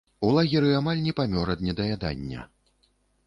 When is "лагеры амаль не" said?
0.35-1.13